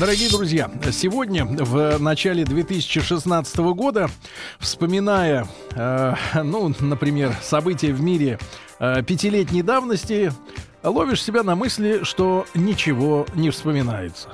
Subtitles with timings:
[0.00, 4.08] Дорогие друзья, сегодня, в начале 2016 года,
[4.58, 8.38] вспоминая, э, ну, например, события в мире
[8.78, 10.32] э, пятилетней давности,
[10.82, 14.30] ловишь себя на мысли, что ничего не вспоминается.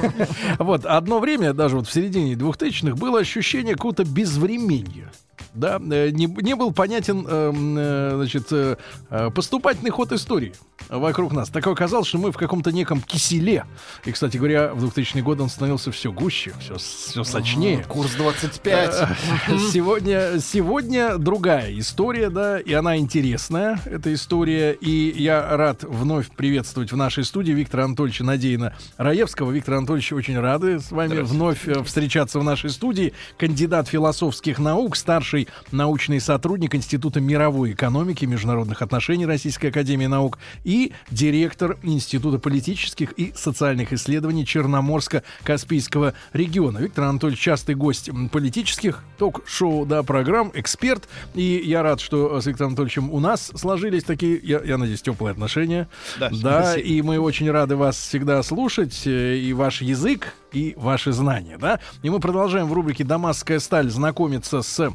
[0.60, 5.10] Вот, одно время, даже вот в середине двухтысячных, было ощущение какого-то безвременья
[5.54, 8.76] да, э, не, не был понятен, э, э, значит, э,
[9.10, 10.52] э поступательный ход истории
[10.88, 11.48] вокруг нас.
[11.48, 13.64] Так оказалось, что мы в каком-то неком киселе.
[14.04, 17.84] И, кстати говоря, в 2000 год он становился все гуще, все, все сочнее.
[17.84, 19.08] Курс 25.
[19.48, 24.72] Э, сегодня, сегодня другая история, да, и она интересная, эта история.
[24.72, 29.50] И я рад вновь приветствовать в нашей студии Виктора Анатольевича Надеина Раевского.
[29.52, 33.12] Виктор Анатольевич, очень рады с вами вновь встречаться в нашей студии.
[33.38, 40.06] Кандидат философских наук, старший старший научный сотрудник Института мировой экономики и международных отношений Российской Академии
[40.06, 40.69] Наук и
[41.10, 46.78] директор Института политических и социальных исследований Черноморско-Каспийского региона.
[46.78, 51.08] Виктор Анатольевич частый гость политических ток-шоу, да, программ, эксперт.
[51.34, 55.32] И я рад, что с Виктором Анатольевичем у нас сложились такие, я, я надеюсь, теплые
[55.32, 55.88] отношения.
[56.18, 59.02] Да, да и мы очень рады вас всегда слушать.
[59.06, 61.80] Э, и ваш язык, и ваши знания, да.
[62.02, 64.92] И мы продолжаем в рубрике «Дамасская сталь» знакомиться с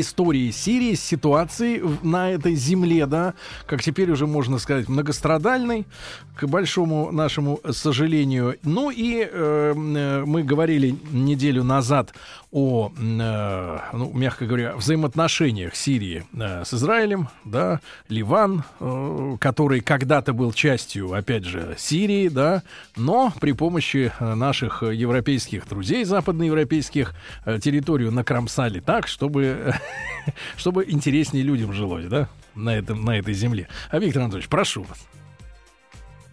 [0.00, 3.34] истории Сирии, ситуации на этой земле, да,
[3.66, 5.86] как теперь уже можно сказать, многострадальной,
[6.36, 8.56] к большому нашему сожалению.
[8.62, 12.14] Ну и э, э мы говорили неделю назад
[12.52, 20.34] о, э, ну, мягко говоря, взаимоотношениях Сирии э, с Израилем, да, Ливан, э, который когда-то
[20.34, 22.62] был частью, опять же, Сирии, да,
[22.94, 27.14] но при помощи э, наших европейских друзей, западноевропейских,
[27.46, 29.74] э, территорию накромсали так, чтобы,
[30.56, 33.68] чтобы интереснее людям жилось, да, на, этом, на этой земле.
[33.90, 35.06] А, Виктор Анатольевич, прошу вас.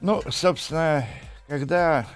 [0.02, 1.06] Ну, собственно,
[1.48, 2.08] когда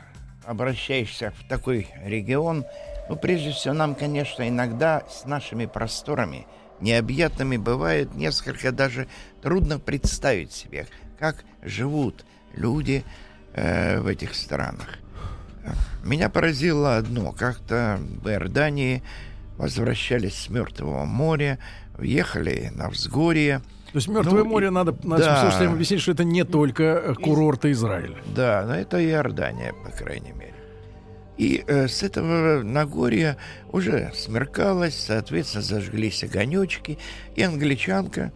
[0.46, 2.66] обращаешься в такой регион,
[3.10, 6.48] ну, прежде всего, нам, конечно, иногда с нашими просторами
[6.80, 9.08] необъятными бывает несколько даже
[9.42, 10.88] трудно представить себе,
[11.20, 13.04] как живут люди
[13.54, 15.00] э, в этих странах.
[16.04, 17.32] Меня поразило одно.
[17.32, 19.02] Как-то в Иордании
[19.58, 21.60] возвращались с Мертвого моря,
[21.98, 23.62] въехали на взгорье.
[23.92, 25.42] То есть Мертвое ну, море, и, надо нашим да.
[25.42, 28.18] слушателям объяснить, что это не только курорты Израиля.
[28.36, 30.54] Да, но это Иордания, по крайней мере.
[31.38, 33.38] И э, с этого Нагорья
[33.72, 37.00] уже смеркалось, соответственно, зажглись огонечки,
[37.36, 38.32] и англичанка,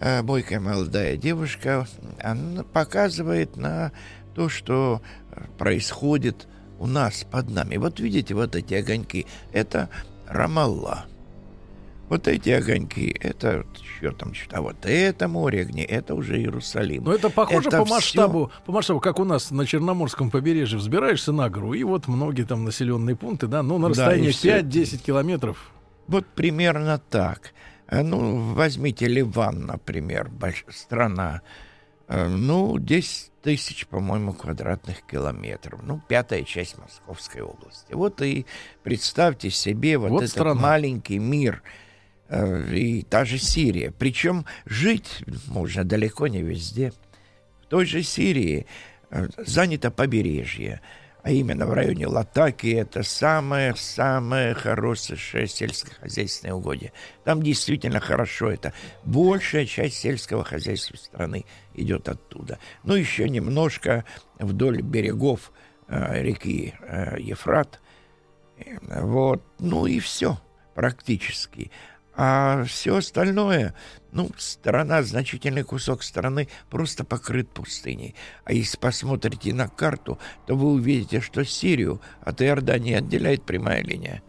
[0.00, 1.86] э, бойкая молодая девушка,
[2.20, 3.92] она показывает на
[4.34, 5.00] то, что
[5.58, 6.48] происходит
[6.78, 7.76] у нас под нами.
[7.76, 9.88] Вот видите, вот эти огоньки, это
[10.30, 11.06] Рамалла.
[12.08, 13.64] Вот эти огоньки, это
[13.98, 17.04] что там, что а вот это море огней, это уже Иерусалим.
[17.04, 18.62] Но это похоже это по масштабу, все...
[18.64, 22.64] по масштабу, как у нас на Черноморском побережье взбираешься на гору, и вот многие там
[22.64, 25.70] населенные пункты, да, ну на расстоянии да, 5-10 километров.
[26.08, 27.52] Вот примерно так.
[27.86, 30.30] А, ну, возьмите Ливан, например,
[30.68, 31.42] страна,
[32.10, 35.80] ну, 10 тысяч, по-моему, квадратных километров.
[35.82, 37.92] Ну, пятая часть Московской области.
[37.92, 38.46] Вот и
[38.82, 40.60] представьте себе вот, вот этот страна.
[40.60, 41.62] маленький мир–
[42.30, 43.90] Э, и та же Сирия.
[43.90, 46.92] Причем жить можно далеко не везде.
[47.62, 48.66] В той же Сирии
[49.10, 50.80] э, занято побережье,
[51.22, 56.92] а именно в районе Латаки это самое-самое хорошее сельскохозяйственное угодье.
[57.24, 58.72] Там действительно хорошо это.
[59.04, 61.44] Большая часть сельского хозяйства страны
[61.74, 62.58] идет оттуда.
[62.84, 64.04] Ну, еще немножко
[64.38, 65.52] вдоль берегов
[65.88, 67.80] э, реки э, Ефрат.
[68.80, 69.42] Вот.
[69.58, 70.38] Ну и все
[70.74, 71.70] практически.
[72.14, 73.74] А все остальное,
[74.12, 78.14] ну, страна, значительный кусок страны просто покрыт пустыней.
[78.44, 84.22] А если посмотрите на карту, то вы увидите, что Сирию от Иордании отделяет прямая линия.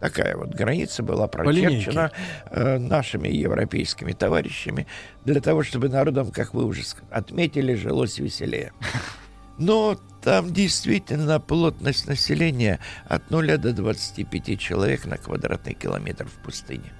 [0.00, 2.12] Такая вот граница была прочерчена
[2.50, 4.86] э, нашими европейскими товарищами
[5.24, 8.72] для того, чтобы народам, как вы уже отметили, жилось веселее.
[9.58, 16.92] Но там действительно плотность населения от 0 до 25 человек на квадратный километр в пустыне.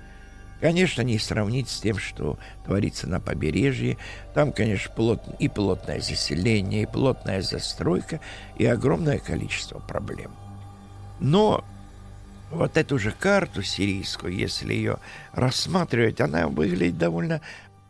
[0.60, 3.96] Конечно, не сравнить с тем, что творится на побережье.
[4.34, 8.20] Там, конечно, плот, и плотное заселение, и плотная застройка,
[8.56, 10.32] и огромное количество проблем.
[11.20, 11.64] Но
[12.50, 14.98] вот эту же карту сирийскую, если ее
[15.32, 17.40] рассматривать, она выглядит довольно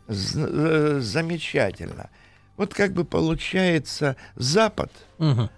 [0.07, 2.09] э, замечательно.
[2.55, 5.49] Вот как бы получается запад угу.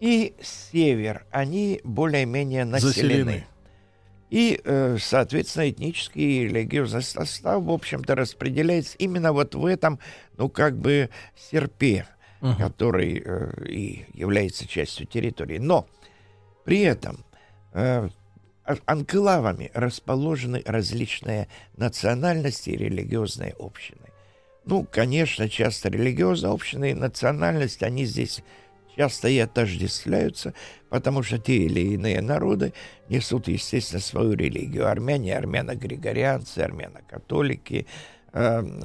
[0.00, 2.90] и север, они более-менее населены.
[2.92, 3.46] Заселены.
[4.34, 10.00] И, э, соответственно, этнический и религиозный состав, в общем-то, распределяется именно вот в этом,
[10.36, 12.08] ну, как бы, серпе,
[12.40, 12.56] угу.
[12.58, 15.58] который э, и является частью территории.
[15.58, 15.86] Но
[16.64, 17.24] при этом
[18.86, 21.46] анклавами расположены различные
[21.76, 24.10] национальности и религиозные общины.
[24.64, 28.42] Ну, конечно, часто религиозные общины и национальность, они здесь
[28.96, 30.54] часто и отождествляются,
[30.88, 32.72] потому что те или иные народы
[33.08, 34.88] несут, естественно, свою религию.
[34.88, 37.86] Армяне, армяно-григорианцы, армяно-католики.
[38.32, 38.82] Эм,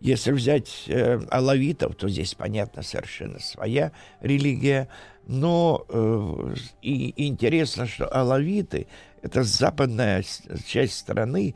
[0.00, 4.88] если взять э, алавитов, то здесь, понятно, совершенно своя религия–
[5.26, 8.86] но э, и интересно, что алавиты—
[9.22, 10.24] это западная
[10.66, 11.54] часть страны,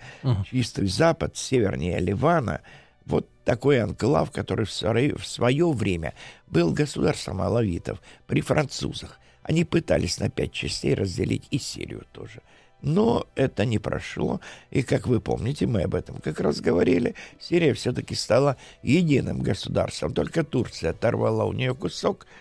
[0.48, 2.60] чистый запад, севернее Ливана.
[3.06, 6.14] Вот такой анклав, который в свое, время
[6.48, 9.18] был государством алавитов при французах.
[9.42, 12.42] Они пытались на пять частей разделить и Сирию тоже.
[12.82, 17.72] Но это не прошло, и, как вы помните, мы об этом как раз говорили, Сирия
[17.72, 20.12] все-таки стала единым государством.
[20.12, 22.26] Только Турция оторвала у нее кусок—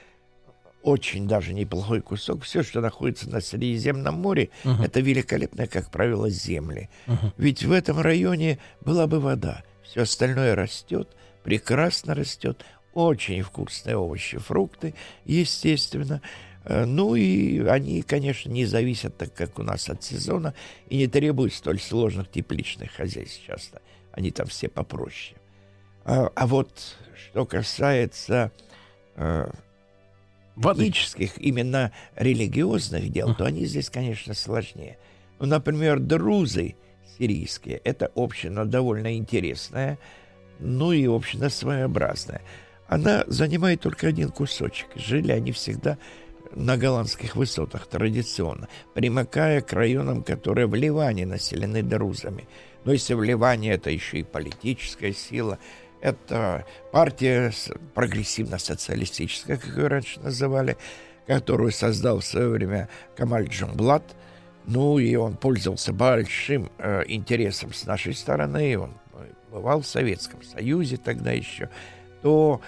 [0.86, 2.44] очень даже неплохой кусок.
[2.44, 4.86] Все, что находится на Средиземном море, uh-huh.
[4.86, 6.90] это великолепные, как правило, земли.
[7.08, 7.34] Uh-huh.
[7.38, 9.64] Ведь в этом районе была бы вода.
[9.86, 11.10] Все остальное растет,
[11.44, 12.66] прекрасно растет.
[12.94, 14.94] Очень вкусные овощи, фрукты,
[15.26, 16.22] естественно.
[16.64, 20.54] Э, ну и они, конечно, не зависят, так как у нас от сезона,
[20.90, 23.82] и не требуют столь сложных тепличных хозяйств часто.
[24.12, 25.38] Они там все попроще.
[26.06, 28.52] А, а вот что касается
[29.16, 29.52] э,
[30.58, 34.98] этнических, именно религиозных дел, то они здесь, конечно, сложнее.
[35.40, 36.76] Ну, например, друзы
[37.18, 39.98] сирийские– это община довольно интересная,
[40.60, 42.42] ну и община своеобразная.
[42.88, 44.88] Она занимает только один кусочек.
[44.96, 45.98] Жили они всегда
[46.54, 52.48] на голландских высотах традиционно, примыкая к районам, которые в Ливане населены друзами.
[52.84, 55.58] Но если в Ливане это еще и политическая сила–
[56.06, 57.52] это партия
[57.96, 60.78] прогрессивно-социалистическая, как ее раньше называли,
[61.26, 64.16] которую создал в свое время Камаль Джумблат.
[64.68, 68.94] Ну, и он пользовался большим э, интересом с нашей стороны, он
[69.52, 71.70] бывал в Советском Союзе тогда еще,
[72.22, 72.62] то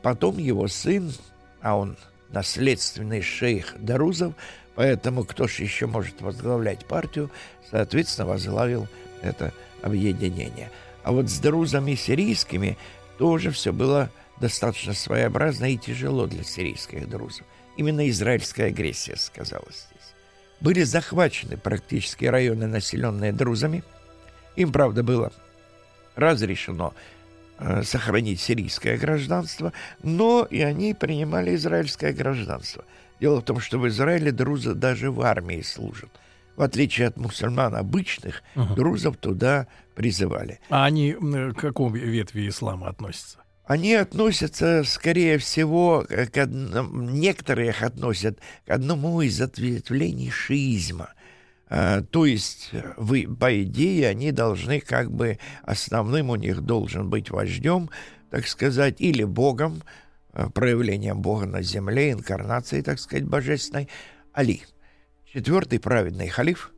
[0.00, 1.12] потом его сын,
[1.60, 1.96] а он
[2.30, 4.34] наследственный шейх Дарузов,
[4.74, 7.30] поэтому кто же еще может возглавлять партию,
[7.70, 8.86] соответственно, возглавил
[9.22, 9.52] это
[9.82, 10.70] объединение–
[11.02, 12.78] а вот с друзами сирийскими
[13.18, 14.10] тоже все было
[14.40, 17.46] достаточно своеобразно и тяжело для сирийских друзов.
[17.76, 19.88] Именно израильская агрессия сказалась.
[20.62, 23.82] Были захвачены практически районы, населенные друзами.
[24.54, 25.32] Им, правда, было
[26.14, 26.94] разрешено
[27.58, 29.72] э, сохранить сирийское гражданство,
[30.02, 32.84] но и они принимали израильское гражданство.
[33.20, 36.10] Дело в том, что в Израиле друзы даже в армии служат
[36.56, 38.74] в отличие от мусульман обычных, угу.
[38.74, 40.60] друзов туда призывали.
[40.68, 43.38] А они к какому ветви ислама относятся?
[43.64, 51.10] Они относятся, скорее всего, к одному, некоторые их относят к одному из ответвлений шиизма.
[51.68, 57.30] А, то есть, вы, по идее, они должны как бы основным у них должен быть
[57.30, 57.88] вождем,
[58.30, 59.82] так сказать, или богом,
[60.32, 63.88] а, проявлением бога на земле, инкарнацией, так сказать, божественной,
[64.32, 64.62] Али.
[65.32, 66.72] Четвертый праведный халиф,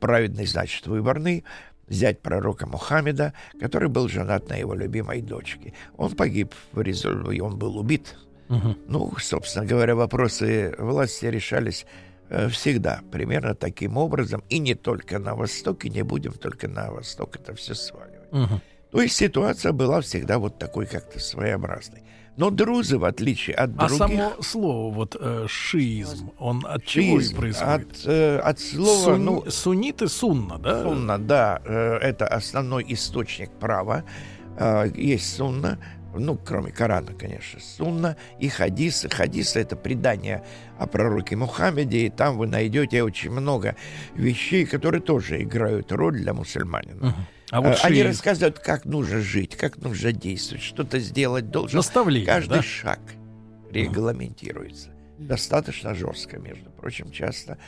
[0.00, 1.44] праведный, значит, выборный,
[1.88, 5.74] зять пророка Мухаммеда, который был женат на его любимой дочке.
[5.96, 8.16] Он погиб в результате, он был убит.
[8.48, 8.76] Угу.
[8.86, 11.86] Ну, собственно говоря, вопросы власти решались
[12.30, 17.36] э, всегда примерно таким образом, и не только на Востоке, не будем только на Восток
[17.36, 18.32] это все сваливать.
[18.32, 18.60] Угу.
[18.90, 22.02] То есть ситуация была всегда вот такой как-то своеобразной.
[22.38, 23.94] Но друзы, в отличие от а других...
[23.94, 27.90] А само слово, вот э, шиизм, он от чего шиизм, происходит?
[27.90, 29.04] От, э, от слова...
[29.04, 30.84] Сун, ну, суннит и сунна, да?
[30.84, 31.60] Сунна, да.
[31.64, 34.04] Э, это основной источник права.
[34.56, 35.80] Э, есть сунна,
[36.14, 39.08] ну, кроме Корана, конечно, сунна и хадисы.
[39.08, 40.44] Хадисы— это предание
[40.78, 43.74] о пророке Мухаммеде, и там вы найдете очень много
[44.14, 47.02] вещей, которые тоже играют роль для мусульманина.
[47.02, 47.37] Uh-huh.
[47.50, 48.08] А вот э, Они шире...
[48.08, 51.76] рассказывают, как нужно жить, как нужно действовать, что-то сделать должен.
[51.76, 52.62] Наставление, Каждый да?
[52.62, 53.00] шаг
[53.70, 54.88] регламентируется.
[54.88, 55.26] Mm.
[55.26, 57.58] Достаточно жестко, между прочим, часто.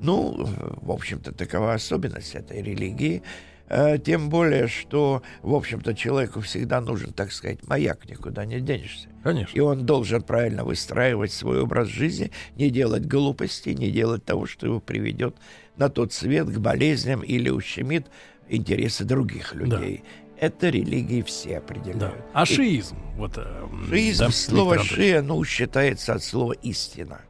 [0.00, 0.48] Ну,
[0.80, 3.22] в общем-то, такова особенность этой религии.
[3.68, 9.08] Э, тем более, что, в общем-то, человеку всегда нужен, так сказать, маяк, никуда не денешься.
[9.22, 9.56] Конечно.
[9.56, 14.66] И он должен правильно выстраивать свой образ жизни, не делать глупостей, не делать того, что
[14.66, 15.36] его приведет
[15.76, 18.06] на тот свет к болезням или ущемит
[18.50, 20.02] интересы других людей.
[20.02, 20.46] Да.
[20.46, 21.98] Это религии все определяют.
[21.98, 22.14] Да.
[22.32, 22.96] А шиизм?
[23.16, 27.20] Вот, э, шиизм, да, слово шия, ну, считается от слова истина.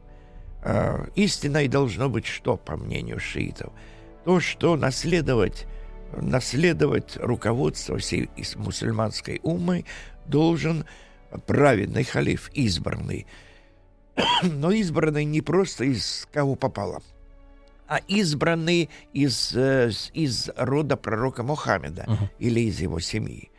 [0.63, 3.73] Э, истиной должно быть что, по мнению шиитов?
[4.23, 5.67] То, что наследовать
[6.17, 9.85] наследовать руководство всей мусульманской умой
[10.25, 10.85] должен
[11.47, 13.25] праведный халиф, избранный.
[14.43, 17.01] Но избранный не просто из кого попало,
[17.91, 22.29] а избранный из, э, из рода пророка Мухаммеда uh-huh.
[22.39, 23.51] или из его семьи.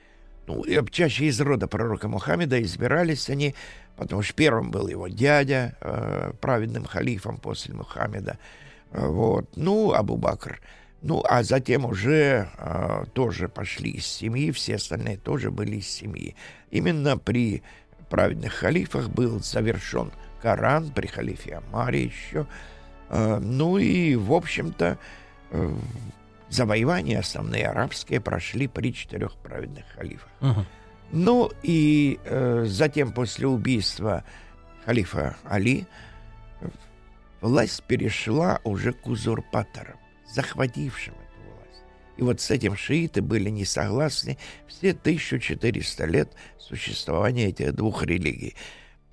[0.47, 3.55] Ну, чаще из рода пророка Мухаммеда избирались они,
[3.95, 8.39] потому что первым был его дядя, э, праведным халифом после Мухаммеда.
[8.91, 9.51] Вот.
[9.55, 10.63] Ну, Абу Бакр–
[11.03, 16.37] ну, а затем уже э, тоже пошли из семьи, все остальные тоже были из семьи.
[16.71, 17.63] Именно при
[18.09, 22.47] праведных халифах был завершен Коран, при халифе Амаре еще.
[23.13, 24.99] Э, ну и, в общем-то,
[25.51, 25.75] э,
[26.49, 30.29] завоевания основные арабские прошли при четырех праведных халифах.
[30.41, 30.65] Uh-huh.
[31.13, 34.25] Ну и э, затем, после убийства
[34.87, 35.87] халифа Али,
[37.43, 39.99] власть перешла уже к узурпаторам
[40.33, 41.83] захватившим эту власть.
[42.17, 48.57] И вот с этим шииты были не согласны все 1400 лет существования этих двух религий.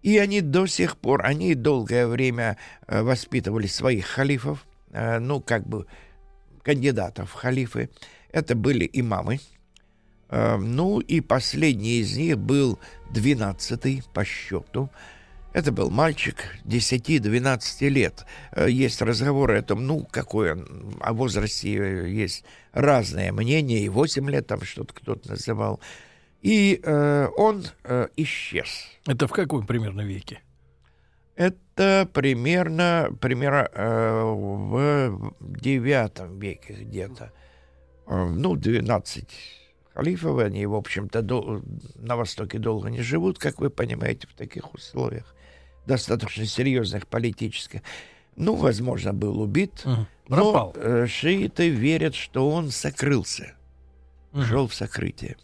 [0.01, 5.67] И они до сих пор, они долгое время э, воспитывали своих халифов, э, ну, как
[5.67, 5.87] бы
[6.63, 7.89] кандидатов в халифы.
[8.31, 9.39] Это были имамы.
[10.29, 12.79] Э, ну, и последний из них был
[13.11, 14.89] двенадцатый по счету.
[15.51, 18.25] Это был мальчик 10-12 лет.
[18.55, 24.45] Есть разговоры о том, ну, какой он, о возрасте есть разное мнение, и 8 лет
[24.45, 25.79] там что-то кто-то называл.
[26.41, 28.88] И э, он э, исчез.
[29.05, 30.41] Это в каком примерно веке?
[31.36, 37.31] Это примерно, примерно э, в девятом веке где-то.
[38.08, 39.25] Э, ну, 12
[39.93, 41.62] халифов, они, в общем-то, до,
[41.96, 45.36] на Востоке долго не живут, как вы понимаете, в таких условиях
[45.86, 47.81] достаточно серьезных политических.
[48.36, 50.08] Ну, возможно, был убит, угу.
[50.29, 53.53] но э, шииты верят, что он сокрылся,
[54.31, 54.43] угу.
[54.43, 55.36] шел в сокрытие.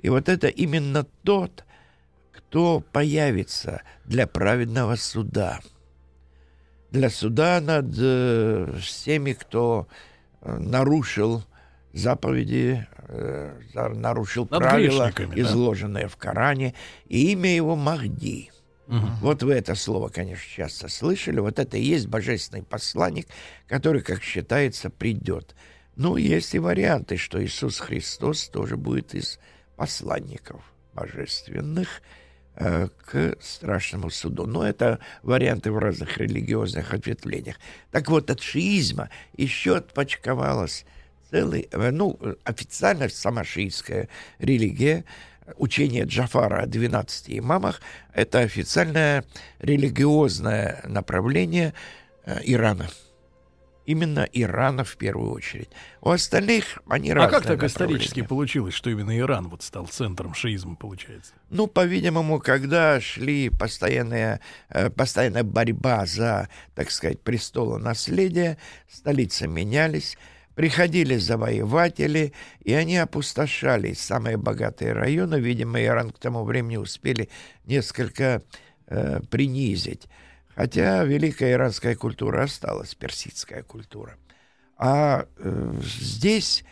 [0.00, 1.64] И вот это именно тот,
[2.32, 5.60] кто появится для праведного суда.
[6.90, 9.88] Для суда над э, всеми, кто
[10.40, 11.44] э, нарушил
[11.92, 16.08] заповеди, э, нарушил над правила, изложенные да?
[16.08, 16.74] в Коране,
[17.06, 18.50] и имя его Махди–
[18.88, 19.06] Угу.
[19.20, 21.40] Вот вы это слово, конечно, часто слышали.
[21.40, 23.28] Вот это и есть божественный посланник,
[23.66, 25.54] который, как считается, придет.
[25.96, 29.38] Ну, есть и варианты, что Иисус Христос тоже будет из
[29.78, 30.60] посланников
[30.92, 32.02] божественных
[32.56, 34.46] э, к страшному суду.
[34.46, 37.56] Но это варианты в разных религиозных ответвлениях.
[37.92, 40.84] Так вот, от шиизма еще отпочковалась
[41.30, 44.08] целый, э, ну, официально сама шиитская
[44.38, 45.04] религия
[45.56, 47.80] учение Джафара о 12 имамах–
[48.12, 49.24] это официальное
[49.60, 51.72] религиозное направление
[52.26, 52.90] э, Ирана.
[53.88, 55.70] Именно Ирана в первую очередь.
[56.02, 57.38] У остальных они разные.
[57.38, 61.32] А как так исторически получилось, что именно Иран вот стал центром шиизма, получается?
[61.48, 68.58] Ну, по-видимому, когда шли постоянная, э, постоянная борьба за, так сказать, престоло наследия,
[68.90, 70.18] столицы менялись,
[70.54, 72.32] Приходили завоеватели,
[72.64, 75.36] и они опустошали самые богатые районы.
[75.36, 77.28] Видимо, Иран к тому времени успели
[77.64, 78.42] несколько
[78.88, 80.08] э, принизить.
[80.58, 84.16] Хотя великая иранская культура осталась, персидская культура.
[84.76, 86.64] А э, здесь,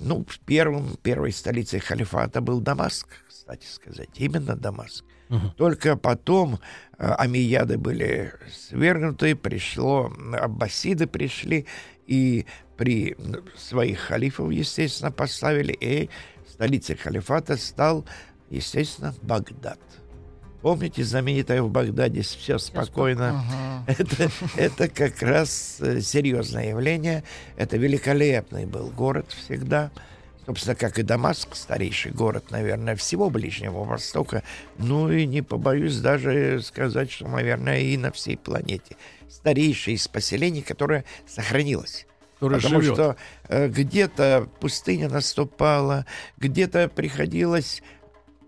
[0.00, 5.06] ну, первым, первой столицей халифата был Дамаск, кстати сказать, именно Дамаск.
[5.30, 5.48] Угу.
[5.56, 6.60] Только потом
[6.98, 11.66] э, амияды были свергнуты, пришло, аббасиды пришли,
[12.06, 12.44] и
[12.76, 13.16] при
[13.56, 16.10] своих халифов, естественно, поставили, и
[16.46, 18.04] столицей халифата стал,
[18.50, 19.80] естественно, Багдад.
[20.62, 23.40] Помните, знаменитое в Багдаде все спокойно?
[23.40, 23.84] Ага.
[23.98, 27.24] Это, это как раз э, серьезное явление.
[27.56, 29.90] Это великолепный был город всегда.
[30.44, 34.42] Собственно, как и Дамаск, старейший город, наверное, всего Ближнего Востока.
[34.76, 38.96] Ну и не побоюсь даже сказать, что, наверное, и на всей планете.
[39.30, 42.06] Старейшее из поселений, которое сохранилось
[42.40, 42.94] который Потому живет.
[42.94, 43.16] что
[43.48, 46.06] э, где-то пустыня наступала,
[46.38, 47.82] где-то приходилось,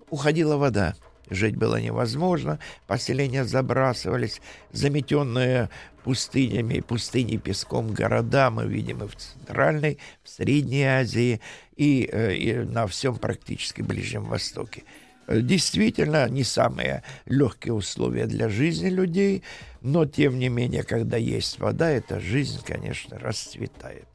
[0.09, 0.95] уходила вода.
[1.33, 4.41] Жить было невозможно, поселения забрасывались,
[4.73, 5.69] заметенные
[6.05, 11.41] пустынями, пустыней песком города мы видим и в Центральной, в Средней Азии,
[11.77, 14.85] и, э, и на всем практически Ближнем Востоке.
[15.29, 19.43] Действительно, не самые легкие условия для жизни людей,
[19.81, 24.07] но, тем не менее, когда есть вода, эта жизнь, конечно, расцветает.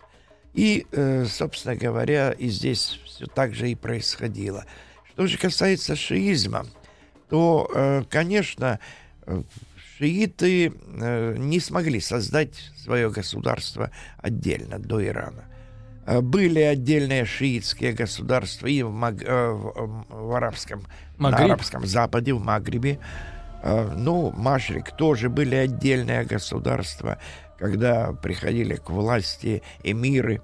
[0.53, 4.65] И, э, собственно говоря, и здесь все так же и происходило.
[5.11, 6.65] Что же касается шиизма,
[7.29, 8.79] то, э, конечно,
[9.97, 10.71] шииты
[11.37, 15.45] не смогли создать свое государство отдельно до Ирана.
[16.21, 19.15] Были отдельные шиитские государства и в, Маг...
[19.21, 20.85] в, в арабском,
[21.17, 22.99] на арабском Западе, в Магрибе.
[23.63, 27.17] Ну, Машрик тоже были отдельные государства
[27.57, 30.41] когда приходили к власти эмиры,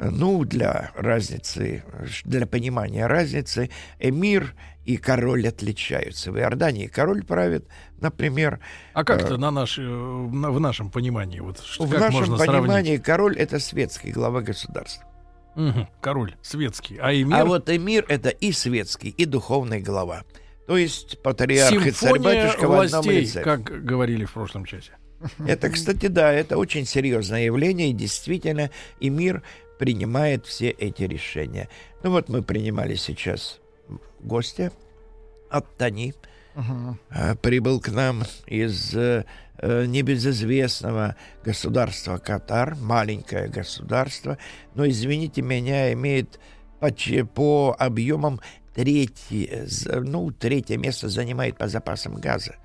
[0.00, 1.82] ну, для разницы,
[2.24, 4.54] для понимания разницы, эмир
[4.88, 6.32] и король отличаются.
[6.32, 7.68] В Иордании король правит,
[8.00, 8.58] например.
[8.94, 11.40] А как это э, на наш, на, в нашем понимании?
[11.40, 13.02] Вот, что, в нашем можно понимании сравнить?
[13.02, 15.04] король это светский глава государства.
[15.56, 16.96] Угу, король светский.
[17.02, 17.36] А эмир?
[17.36, 20.22] А вот эмир это и светский, и духовный глава.
[20.66, 23.42] То есть патриарх Симфония и царь-батюшка в одном лице.
[23.42, 24.92] как говорили в прошлом часе.
[25.46, 29.42] Это, кстати, да, это очень серьезное явление, и действительно, и мир
[29.78, 31.68] принимает все эти решения.
[32.02, 33.60] Ну вот мы принимали сейчас
[34.20, 34.72] гостя
[35.50, 36.14] от Тани.
[36.54, 37.36] Uh-huh.
[37.36, 39.24] Прибыл к нам из э,
[39.62, 41.14] небезызвестного
[41.44, 44.38] государства Катар, маленькое государство,
[44.74, 46.40] но, извините меня, имеет
[46.80, 46.90] по,
[47.34, 48.40] по объемам
[48.74, 52.56] третье, ну, третье место занимает по запасам газа.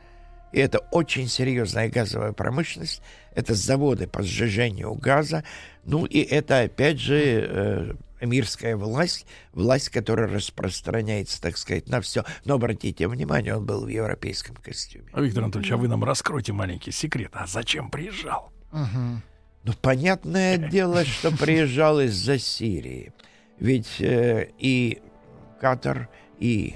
[0.51, 3.01] И это очень серьезная газовая промышленность.
[3.34, 5.44] Это заводы по сжижению газа.
[5.84, 12.24] Ну и это, опять же, э, эмирская власть, власть, которая распространяется, так сказать, на все.
[12.46, 15.10] Но обратите внимание, он был в европейском костюме.
[15.13, 17.32] А, Виктор Анатольевич, а вы нам раскройте маленький секрет.
[17.34, 18.51] А зачем приезжал?
[18.72, 19.22] Угу.
[19.65, 23.13] Ну, понятное дело, что приезжал из-за Сирии.
[23.60, 25.01] Ведь э, и
[25.62, 26.75] Катар, и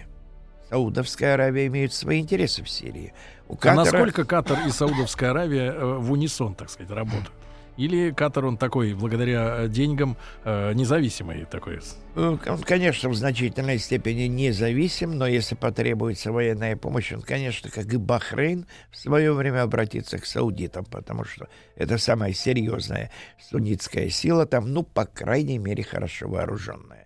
[0.70, 3.14] Саудовская Аравия имеют свои интересы в Сирии.
[3.48, 3.82] У Катара...
[3.82, 7.32] А насколько Катар и Саудовская Аравия э, в унисон, так сказать, работают?
[7.78, 11.80] Или Катар, он такой, благодаря э, деньгам, э, независимый такой?
[12.16, 17.98] Он, конечно, в значительной степени независим, но если потребуется военная помощь, он, конечно, как и
[17.98, 24.74] Бахрейн, в свое время обратится к саудитам, потому что это самая серьезная суннитская сила там,
[24.74, 27.06] ну, по крайней мере, хорошо вооруженная.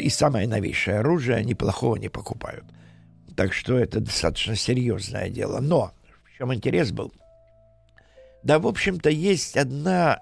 [0.00, 2.64] И самое новейшее оружие они плохого не покупают.
[3.34, 5.60] Так что это достаточно серьезное дело.
[5.60, 5.92] Но
[6.24, 7.12] в чем интерес был?
[8.46, 10.20] Да, в общем-то, есть одна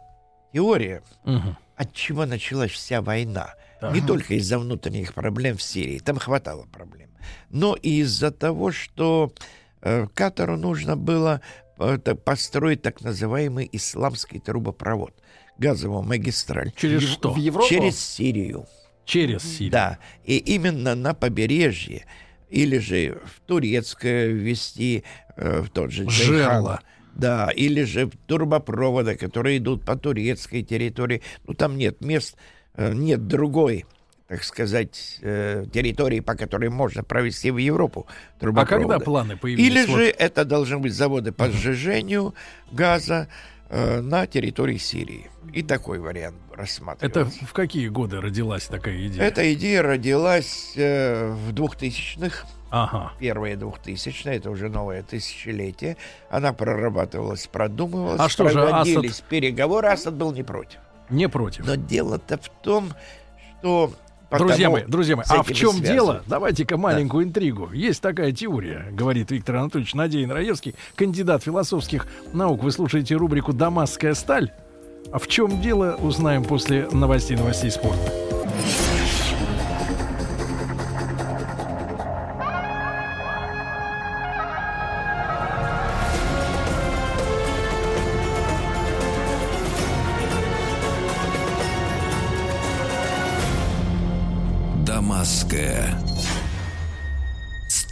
[0.55, 1.57] теория, угу.
[1.77, 3.53] от чего началась вся война.
[3.83, 3.95] Ага.
[3.95, 7.11] Не только из-за внутренних проблем в Сирии, там хватало проблем,
[7.51, 9.31] но и из-за того, что
[9.83, 11.43] э, Катару нужно было
[11.77, 15.13] э, построить так называемый исламский трубопровод,
[15.59, 16.73] газовую магистраль.
[16.77, 17.35] Через что?
[17.35, 17.69] В Европу?
[17.69, 18.65] Через Сирию.
[19.05, 19.73] Через Сирию.
[19.73, 22.07] Да, и именно на побережье
[22.49, 25.05] или же в турецкое ввести,
[25.37, 26.81] э, в тот же Жерло.
[27.15, 31.23] Да, или же турбопроводы, которые идут по турецкой территории.
[31.47, 32.37] Ну, там нет мест,
[32.75, 33.85] э, нет другой
[34.27, 38.07] так сказать, э, территории, по которой можно провести в Европу
[38.41, 39.71] А когда планы появились?
[39.71, 39.99] Или вот...
[39.99, 42.35] же это должны быть заводы по сжижению
[42.73, 43.29] газа,
[43.71, 45.31] на территории Сирии.
[45.53, 47.21] И такой вариант рассматривается.
[47.21, 49.23] Это в какие годы родилась такая идея?
[49.23, 52.47] Эта идея родилась э, в 2000-х.
[52.71, 53.13] Ага.
[53.21, 55.97] Первые 2000-е, это уже новое тысячелетие.
[56.29, 59.29] Она прорабатывалась, продумывалась, а что проводились же, Асад...
[59.29, 59.89] переговоры.
[59.89, 60.81] Асад был не против.
[61.09, 61.67] Не против.
[61.67, 62.93] Но дело-то в том,
[63.61, 63.93] что
[64.31, 66.23] друзья мои, друзья мои, а в чем дело?
[66.27, 67.31] Давайте-ка маленькую да.
[67.31, 67.71] интригу.
[67.73, 72.63] Есть такая теория, говорит Виктор Анатольевич Надеин Раевский, кандидат философских наук.
[72.63, 74.53] Вы слушаете рубрику «Дамасская сталь».
[75.13, 78.34] А в чем дело, узнаем после новостей новостей спорта.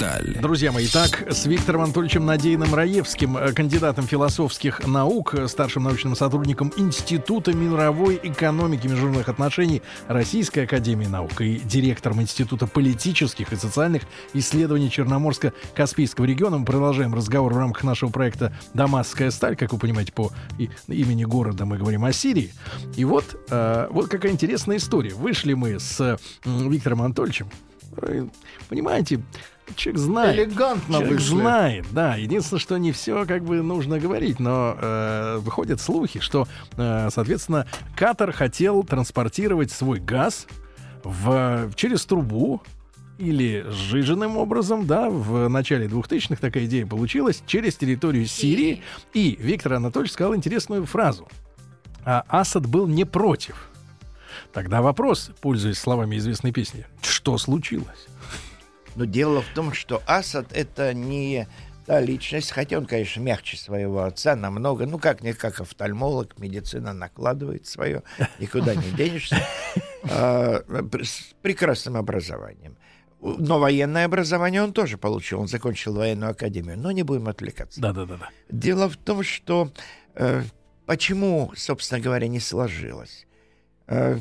[0.02, 0.36] Сталь.
[0.40, 6.16] Друзья мои, итак, с Виктором Анатольевичем Надеиным Раевским, э, кандидатом философских наук, э, старшим научным
[6.16, 13.56] сотрудником Института мировой экономики и международных отношений Российской Академии Наук и директором Института политических и
[13.56, 14.02] социальных
[14.34, 16.58] исследований Черноморско-Каспийского региона.
[16.58, 19.56] Мы продолжаем разговор в рамках нашего проекта «Дамасская сталь».
[19.56, 20.32] Как вы понимаете, по
[20.88, 22.52] имени города мы говорим о Сирии.
[22.96, 25.14] И вот, э, вот какая интересная история.
[25.14, 27.48] Вышли мы с Виктором Анатольевичем
[28.68, 29.20] Понимаете,
[29.76, 30.38] человек знает.
[30.38, 31.34] Элегантно человек вышли.
[31.34, 32.16] знает, да.
[32.16, 36.46] Единственное, что не все как бы нужно говорить, но э, выходят слухи, что,
[36.76, 40.46] э, соответственно, Катар хотел транспортировать свой газ
[41.04, 42.62] в, через трубу
[43.18, 48.82] или сжиженным образом, да, в начале 2000-х такая идея получилась, через территорию Сирии.
[49.12, 51.28] И Виктор Анатольевич сказал интересную фразу.
[52.04, 53.68] А Асад был не против.
[54.52, 58.08] Тогда вопрос, пользуясь словами известной песни, что случилось?
[58.94, 61.46] Но дело в том, что Асад это не
[61.86, 66.92] та личность, хотя он, конечно, мягче своего отца намного, ну как не как офтальмолог, медицина
[66.92, 68.02] накладывает свое,
[68.38, 69.38] никуда не денешься,
[70.04, 70.62] а,
[71.02, 72.76] с прекрасным образованием.
[73.20, 77.80] Но военное образование он тоже получил, он закончил военную академию, но не будем отвлекаться.
[77.80, 78.30] Да-да-да.
[78.50, 79.70] Дело в том, что
[80.16, 80.42] э,
[80.86, 83.26] почему, собственно говоря, не сложилось.
[83.86, 84.18] Э,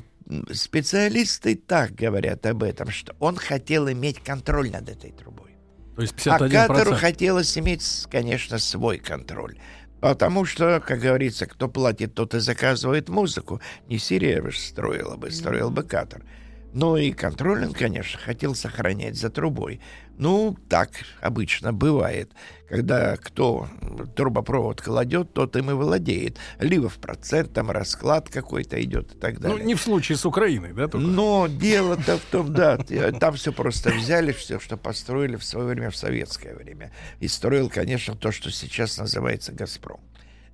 [0.54, 5.52] специалисты так говорят об этом, что он хотел иметь контроль над этой трубой.
[5.96, 6.50] То есть А 51%.
[6.50, 9.58] Катару хотелось иметь, конечно, свой контроль.
[10.00, 13.62] Потому что, как говорится, кто платит, тот и заказывает музыку.
[13.88, 16.24] Не Сирия бы строила бы, строил бы Катар.
[16.74, 19.82] Ну и контроль он, конечно, хотел сохранять за трубой.
[20.18, 22.32] Ну, так обычно бывает.
[22.70, 23.68] Когда кто
[24.16, 26.38] трубопровод кладет, тот им и владеет.
[26.60, 29.66] Либо в процент, там расклад какой-то идет и так Ну, далее.
[29.66, 30.88] не в случае с Украиной, да?
[30.88, 31.06] только?
[31.06, 35.68] Но дело-то в том, да, т- там все просто взяли, все, что построили в свое
[35.68, 36.92] время, в советское время.
[37.20, 40.00] И строил, конечно, то, что сейчас называется «Газпром».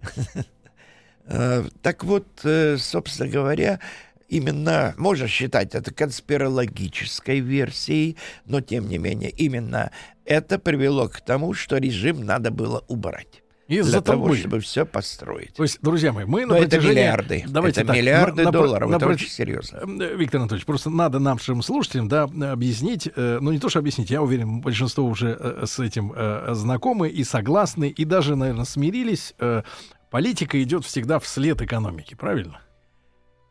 [1.30, 3.80] Э, Так вот, э, собственно говоря,
[4.28, 9.92] именно, можно считать это конспирологической версией, но тем не менее, именно
[10.26, 13.44] это привело к тому, что режим надо было убрать.
[13.68, 14.38] Из-за для того, трубы.
[14.38, 15.54] чтобы все построить.
[15.54, 16.96] То есть, друзья мои, мы на Но это протяжении...
[17.02, 17.44] миллиарды.
[17.50, 18.90] Давайте это так, миллиарды на- на- долларов.
[18.90, 19.80] на это проти- очень серьезно.
[19.80, 24.10] Э, Виктор Анатольевич, просто надо нашим слушателям, да, объяснить, э, ну не то, что объяснить,
[24.10, 29.34] я уверен, большинство уже э, с этим э, знакомы и согласны, и даже, наверное, смирились.
[29.40, 29.64] Э,
[30.10, 32.62] Политика идет всегда вслед экономики, правильно?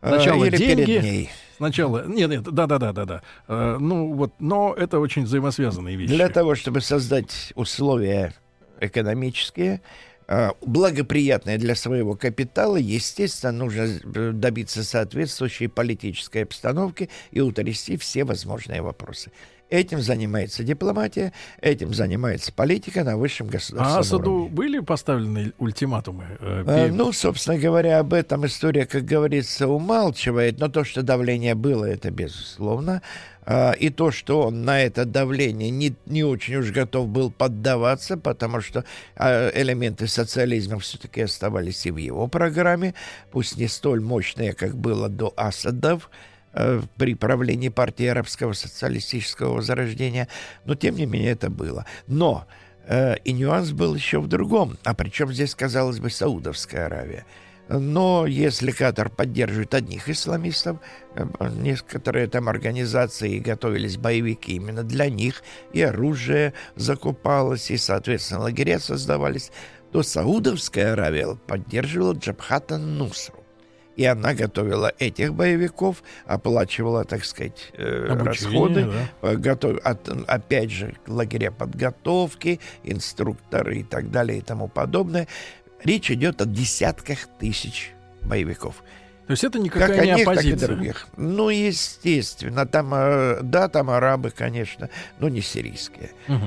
[0.06, 1.30] Сначала Э, Или деньги, перед ней.
[1.56, 3.22] Сначала, нет, нет, да, да, да, да, да.
[3.48, 6.12] Э, ну вот, но это очень взаимосвязанные вещи.
[6.12, 8.34] Для того, чтобы создать условия
[8.80, 9.80] экономические,
[10.28, 18.24] э, благоприятные для своего капитала, естественно, нужно э, добиться соответствующей политической обстановки и утрясти все
[18.24, 19.30] возможные вопросы.
[19.68, 24.48] Этим занимается дипломатия, этим занимается политика на высшем А государственном Асаду уровне.
[24.50, 26.24] были поставлены ультиматумы?
[26.38, 31.02] э, Э, пе- Ну, собственно говоря, об этом история, как говорится, умалчивает, но то, что
[31.02, 33.02] давление было, это безусловно.
[33.44, 38.16] А, И то, что он на это давление не, не очень уж готов был поддаваться,
[38.16, 38.84] потому что
[39.16, 42.94] а, элементы социализма все-таки оставались и в его программе,
[43.32, 46.35] пусть не столь мощные, как было до Асадов, э,
[46.96, 50.28] при правлении партии арабского социалистического возрождения,
[50.64, 51.84] но тем не менее это было.
[52.06, 52.46] Но
[52.86, 57.26] э, и нюанс был еще в другом, а причем здесь, казалось бы, Саудовская Аравия.
[57.68, 60.78] Но если Катар поддерживает одних исламистов,
[61.14, 65.42] э, некоторые там организации готовились боевики именно для них,
[65.72, 69.50] и оружие закупалось, и, соответственно, лагеря создавались,
[69.92, 73.45] то Саудовская Аравия поддерживала Джабхата Нусру.
[73.96, 79.30] И она готовила этих боевиков, оплачивала, так сказать, э, Обучение, расходы, да.
[79.30, 85.26] э, готов- от- опять же, лагеря подготовки, инструкторы и так далее и тому подобное.
[85.82, 88.82] Речь идет о десятках тысяч боевиков.
[89.26, 90.68] То есть это Как никакая не одних, так и оппозиция.
[90.68, 91.08] других.
[91.16, 96.12] Ну, естественно, там, э, да, там арабы, конечно, но не сирийские.
[96.28, 96.38] Э,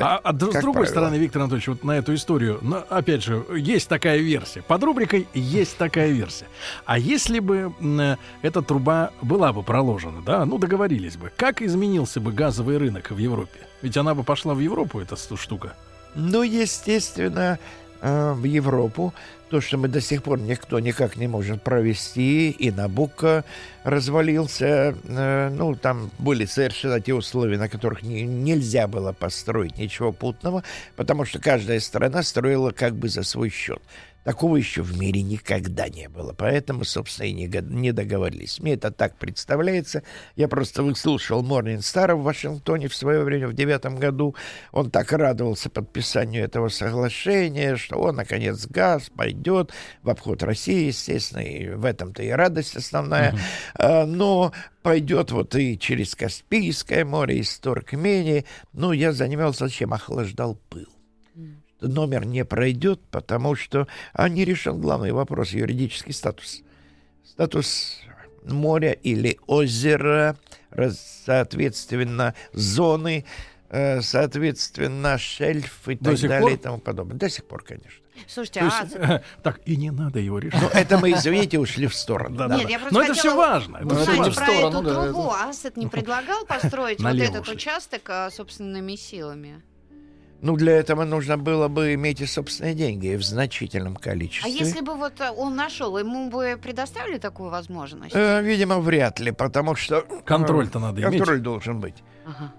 [0.00, 0.84] А, а с как другой правило.
[0.90, 4.62] стороны, Виктор Анатольевич, вот на эту историю, ну, опять же, есть такая версия.
[4.62, 6.46] Под рубрикой есть такая версия.
[6.86, 7.72] А если бы
[8.42, 13.18] эта труба была бы проложена, да, ну договорились бы, как изменился бы газовый рынок в
[13.18, 13.58] Европе?
[13.82, 15.74] Ведь она бы пошла в Европу, эта штука.
[16.14, 17.58] Ну, естественно,
[18.00, 19.12] э, в Европу,
[19.50, 23.44] то, что мы до сих пор никто никак не может провести, и Набука
[23.84, 30.12] развалился, э, ну, там были совершенно те условия, на которых не- нельзя было построить ничего
[30.12, 30.62] путного,
[30.96, 33.82] потому что каждая страна строила как бы за свой счет.
[34.28, 36.34] Такого еще в мире никогда не было.
[36.34, 38.60] Поэтому, собственно, и не, не договорились.
[38.60, 40.02] Мне это так представляется.
[40.36, 44.36] Я просто выслушал Морнин Стара в Вашингтоне в свое время, в девятом году.
[44.70, 51.40] Он так радовался подписанию этого соглашения, что он, наконец, газ пойдет в обход России, естественно,
[51.40, 53.34] и в этом-то и радость основная.
[53.76, 58.44] А, Но пойдет вот и через Каспийское море, из Туркмении.
[58.74, 59.94] Ну, я занимался чем?
[59.94, 60.97] Охлаждал пыл
[61.80, 66.62] номер не пройдет, потому что а не решен главный вопрос юридический статус.
[67.24, 68.00] Статус
[68.44, 70.36] моря или озера,
[71.24, 73.24] соответственно, зоны
[73.70, 76.52] э, соответственно, шельф и До так далее пор?
[76.52, 77.16] и тому подобное.
[77.18, 78.04] До сих пор, конечно.
[78.26, 78.82] Слушайте, То а...
[78.82, 80.60] есть, э, так, и не надо его решать.
[80.60, 82.36] Ну, это мы, извините, ушли в сторону.
[82.36, 82.56] Да, да.
[82.56, 82.70] Нет, да.
[82.72, 83.76] я просто Но это хотела все важно.
[83.76, 84.32] это Ну, не важно.
[84.32, 85.30] про эту да, трубу.
[85.30, 87.54] Асет не предлагал построить вот этот ушли.
[87.54, 89.62] участок а, собственными силами?
[90.40, 94.52] Ну, для этого нужно было бы иметь и собственные деньги в значительном А количестве.
[94.52, 98.14] если бы вот э, он нашел, ему бы предоставили такую возможность?
[98.14, 99.96] Э, видимо, вряд ли, потому что...
[100.08, 101.18] э, Контроль-то надо иметь.
[101.18, 101.96] Контроль должен быть.
[102.24, 102.52] Ага.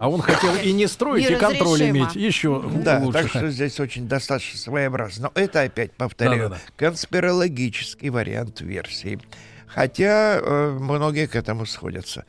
[0.00, 2.16] А он хотел и не строить, и контроль иметь.
[2.16, 3.18] Еще Да, лучше.
[3.22, 5.30] так что здесь очень достаточно своеобразно.
[5.34, 6.60] Но это, опять повторяю, Да-да-да.
[6.76, 9.20] конспирологический вариант версии.
[9.66, 12.24] Хотя э, многие к этому сходятся.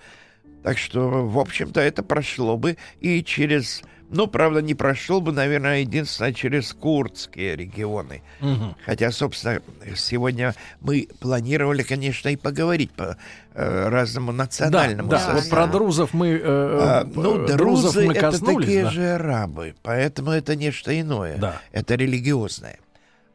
[0.64, 3.82] Так что, в общем-то, это прошло бы и через...
[4.14, 8.22] Ну, правда, не прошел бы, наверное, единственное, через курдские регионы.
[8.42, 8.76] Мгм.
[8.86, 9.62] Хотя, собственно,
[9.96, 13.16] сегодня мы планировали, конечно, и поговорить по
[13.54, 15.40] э, разному Да, национальному да, составу.
[15.40, 18.90] вот про друзов мы, э, А, э, ну, друзов друзы мы это такие да.
[18.92, 21.38] же арабы, поэтому это нечто иное.
[21.38, 21.62] Да.
[21.72, 22.80] Это религиозное.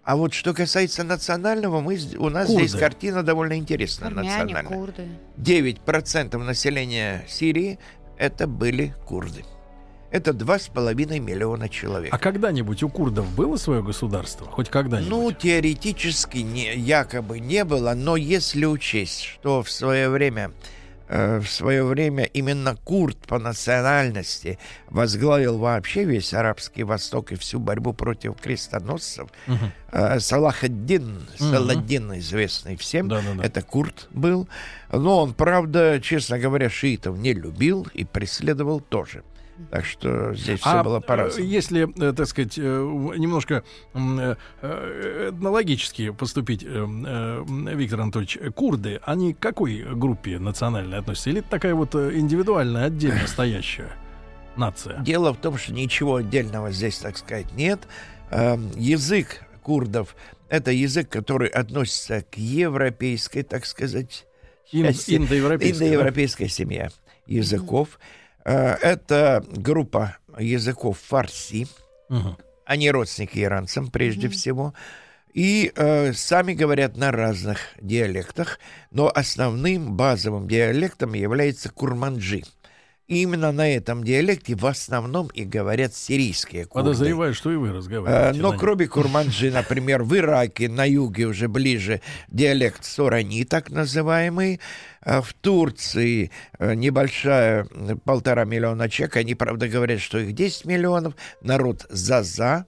[0.04, 2.68] А вот что касается национального, мы, у нас Курды.
[2.68, 4.78] здесь картина довольно интересная Армяне, национальная.
[4.78, 5.08] курды.
[5.38, 7.78] 9% населения Сирии
[8.18, 9.44] это были курды.
[10.10, 12.12] Это 2,5 миллиона человек.
[12.14, 14.46] А когда-нибудь у курдов было свое государство?
[14.46, 15.10] Хоть когда-нибудь?
[15.10, 20.52] Ну, теоретически не, якобы не было, но если учесть, что в свое время
[21.08, 24.58] э, в свое время именно Курд по национальности
[24.90, 29.28] возглавил вообще весь Арабский Восток и всю борьбу против крестоносцев.
[29.46, 29.72] Мгм.
[29.92, 33.42] Э, Салахаддин, Саладдин, известный всем, Да-да-да.
[33.44, 34.48] это Курд был.
[34.92, 39.22] Но он, правда, честно говоря, шиитов не любил и преследовал тоже.
[39.70, 41.46] Так что здесь все А было э, по-разному.
[41.48, 42.60] если, э, так сказать, э,
[43.16, 43.64] немножко
[44.62, 51.30] этнологически поступить, Виктор Анатольевич, курды, они к какой группе национальной относятся?
[51.30, 53.92] Или это такая вот индивидуальная, отдельно стоящая
[54.56, 55.00] нация?
[55.00, 57.80] Дело в том, что ничего отдельного здесь, так сказать, нет.
[58.30, 60.16] Эм, язык курдов—
[60.48, 64.26] это язык, который относится к европейской, так сказать,
[64.72, 66.52] Ин- части- индоевропейская, да?
[66.52, 66.90] семье
[67.26, 67.98] языков.
[68.00, 71.66] Э, Это группа языков фарси.
[72.08, 72.36] Мгм.
[72.64, 74.74] Они родственники иранцам прежде всего.
[75.32, 78.58] И э, сами говорят на разных диалектах,
[78.90, 82.42] но основным базовым диалектом является курманджи.
[83.08, 86.88] И именно на этом диалекте в основном и говорят сирийские курды.
[86.88, 88.40] Подозреваю, что и вы Э, разговариваете.
[88.40, 94.60] Но кроме курманджи, например, в Ираке, на юге уже ближе диалект Сурани, так называемый.
[95.02, 97.68] А В Турции э, небольшая,
[98.04, 99.16] полтора миллиона человек.
[99.16, 101.14] Они, правда, говорят, что их 10 миллионов.
[101.42, 102.66] Народ Заза.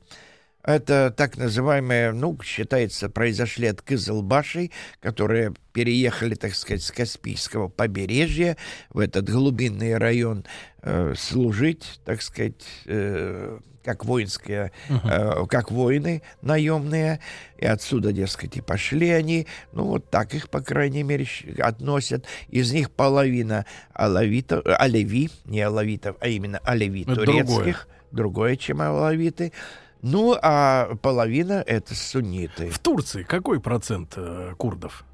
[0.69, 8.59] Это так называемые, ну, считается, произошли от Кызылбашей, которые переехали, так сказать, с Каспийского побережья
[8.91, 10.45] в этот глубинный район
[10.83, 17.21] э, служить, так сказать, э, как воинские, э, как воины наемные.
[17.57, 19.47] И отсюда, дескать, и пошли они.
[19.73, 21.27] Ну, вот так их, по крайней мере,
[21.61, 22.27] относят.
[22.51, 27.89] Из них половина алавитов, алеви, не алавитов, а именно алеви Это турецких.
[28.11, 29.53] Другое, чем алавиты.
[30.03, 32.71] Ну, а половина— это сунниты.
[32.71, 35.05] В Турции какой процент э, курдов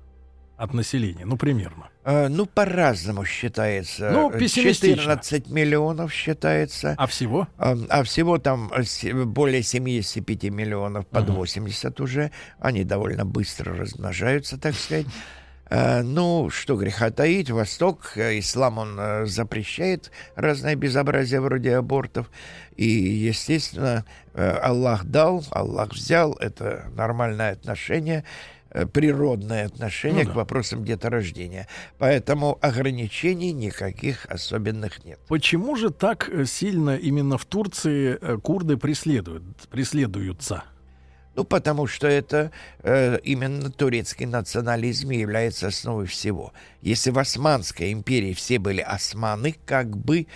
[0.56, 1.24] от населения?
[1.24, 1.88] Ну, примерно.
[2.04, 4.10] Э, ну, по-разному считается.
[4.10, 4.96] Ну, Э, пессимистично.
[4.96, 6.94] 14 миллионов считается.
[6.98, 7.48] А всего?
[7.56, 12.30] А, а всего там э, более 75 миллионов, под 80 уже.
[12.58, 15.06] Они довольно быстро размножаются, так сказать.
[15.70, 22.30] Э, Ну, что греха таить, Восток, э, ислам, он э, запрещает разное безобразие вроде абортов.
[22.76, 26.32] И, естественно, Аллах дал, Аллах взял.
[26.34, 28.24] Это нормальное отношение,
[28.92, 30.32] природное отношение Ну да.
[30.32, 31.68] к вопросам деторождения.
[31.98, 35.20] Поэтому ограничений никаких особенных нет.
[35.28, 40.64] Почему же так сильно именно в Турции курды преследуют, преследуются?
[41.36, 42.50] Ну, потому что это
[42.82, 46.52] э, именно турецкий национализм является основой всего.
[46.80, 50.26] Если в Османской империи все были османы, как бы,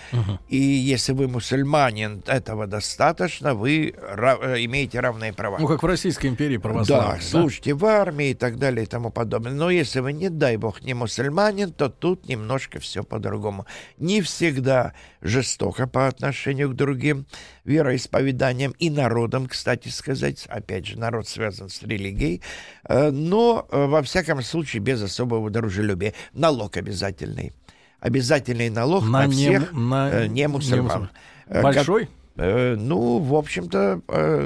[0.49, 5.57] и если вы мусульманин, этого достаточно, вы ра- э, имеете равные права.
[5.59, 7.21] Ну, как в Российской империи Да, православной.
[7.21, 9.51] служите в армии и так далее и тому подобное.
[9.53, 13.65] Но если вы, не дай бог, не мусульманин, то тут немножко все по-другому.
[13.97, 17.25] Не всегда жестоко по отношению к другим
[17.63, 20.45] вероисповеданиям и народам, кстати сказать.
[20.47, 22.41] Опять же, народ связан с религией.
[22.87, 26.13] Э, Но, э, во всяком случае, без особого дружелюбия.
[26.33, 27.51] Налог обязательный.
[27.99, 31.09] Обязательный налог На на, не- всех на э, не мусульман.
[31.47, 31.63] мусульман.
[31.63, 32.09] Большой?
[32.35, 33.99] Ну, в общем-то,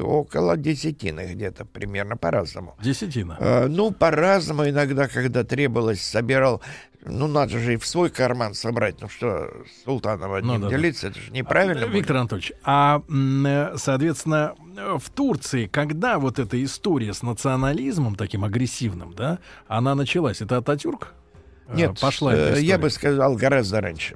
[0.03, 2.75] около десятины где-то, примерно по-разному.
[2.82, 3.67] Десятина.
[3.69, 6.62] Ну, по-разному иногда, когда требовалось, собирал
[7.06, 9.02] Ну, надо же и в свой карман собрать.
[9.02, 9.52] Ну что,
[9.84, 10.78] Султанова одним Ну, да, да.
[10.78, 11.84] делиться, это же неправильно.
[11.84, 11.96] А, будет.
[11.98, 14.56] Виктор Анатольевич, а, э, соответственно,
[14.98, 20.42] в Турции, когда вот эта история с национализмом таким агрессивным, да, она началась?
[20.42, 21.13] Это Ататюрк?
[21.68, 22.78] э, Нет, пошла э, эта я история?
[22.78, 24.16] бы сказал гораздо раньше.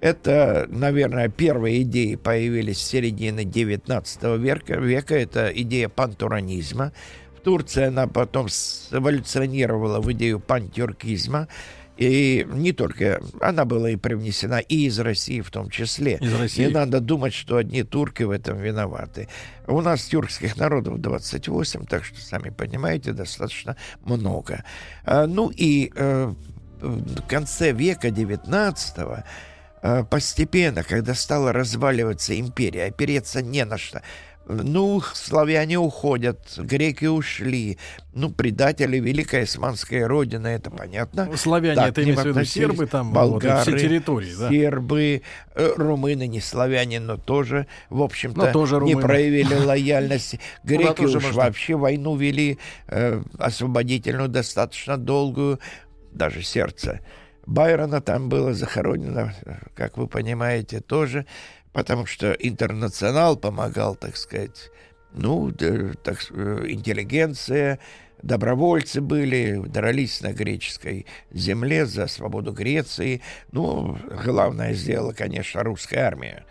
[0.00, 4.74] Это, наверное, первые идеи появились в середине 19 века.
[4.74, 5.14] века.
[5.14, 6.92] Это идея пантуранизма.
[7.38, 8.48] В Турции она потом
[8.90, 11.48] эволюционировала в идею пантюркизма.
[11.96, 16.18] И не только, она была и привнесена и из России в том числе.
[16.20, 16.66] Из России.
[16.66, 19.28] Не надо думать, что одни турки в этом виноваты.
[19.66, 24.64] У нас тюркских народов 28, так что, сами понимаете, достаточно много.
[25.04, 26.34] А, Ну и э,
[26.80, 29.24] в конце века 19
[30.08, 34.00] постепенно, когда стала разваливаться империя, опереться не на что,
[34.46, 37.78] ну, славяне уходят, греки ушли,
[38.12, 41.26] ну, предатели Великой Османской Родины, это понятно.
[41.26, 44.50] Ну, Славяне, Так, это имеется в виду сербы, там, болгары, вот, все территории, да?
[44.50, 45.22] сербы,
[45.54, 50.40] э, румыны, не славяне, но тоже, в общем-то, тоже не проявили лояльности.
[50.62, 51.42] Греки тоже уж можно.
[51.42, 55.58] вообще войну вели э, освободительную достаточно долгую,
[56.12, 57.00] даже сердце.
[57.46, 61.26] Байрона там было захоронено, э, как вы понимаете, тоже,
[61.74, 64.70] потому что интернационал помогал, так сказать,
[65.12, 67.80] ну, так, э, интеллигенция,
[68.22, 73.22] добровольцы были, дрались на греческой земле за свободу Греции.
[73.50, 76.44] Ну, главное сделала, конечно, русская армия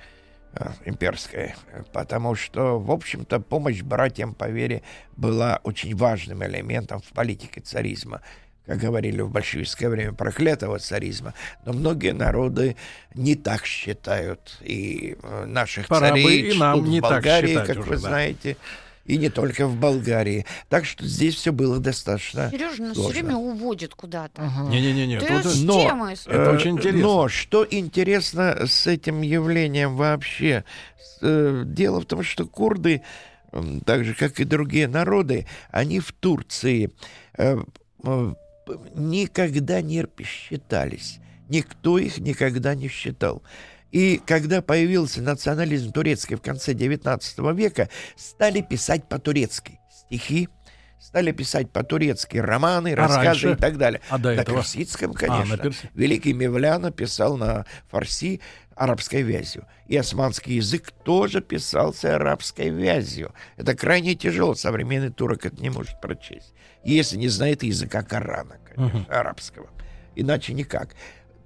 [0.56, 1.56] э, имперская,
[1.94, 4.84] потому что, в общем-то, помощь братьям по вере
[5.16, 8.22] была очень важным элементом в политике царизма.
[8.66, 11.34] Как говорили в большевистское время, проклятого царизма.
[11.66, 12.78] Но многие народы
[13.14, 14.58] не так считают.
[14.62, 17.90] И э, наших Пора бы царей и нам не в так Болгарии, считать как уже,
[17.90, 18.02] вы да.
[18.02, 18.58] знаете.
[19.06, 20.46] И не только в Болгарии.
[20.70, 24.42] Так что здесь все было достаточно Сережа нас все время уводит куда-то.
[24.70, 26.14] Не-не-не, Ты тут- с но- темы.
[26.14, 27.02] Это Э, очень интересно.
[27.02, 30.64] Но что интересно с этим явлением вообще?
[31.22, 33.02] Э, Дело в том, что курды,
[33.86, 36.90] так же как и другие народы, они в Турции
[37.38, 37.58] э,
[38.06, 38.34] э,
[38.96, 41.20] никогда не считались.
[41.50, 43.44] Никто их никогда не считал.
[43.92, 50.50] И когда появился национализм турецкий в конце XIX века, стали писать по-турецки стихи,
[51.00, 53.52] стали писать по-турецки романы, рассказы раньше?
[53.52, 54.02] и так далее.
[54.10, 54.62] А до на этого?
[54.62, 55.58] персидском, конечно.
[55.58, 58.42] на перси- Великий Мевляна писал на фарси
[58.76, 59.66] арабской вязью.
[59.88, 63.34] И османский язык тоже писался арабской вязью.
[63.58, 64.56] Это крайне тяжело.
[64.56, 66.54] Современный турок это не может прочесть.
[66.84, 69.70] Если не знает языка Корана, конечно, арабского.
[70.16, 70.96] Иначе никак.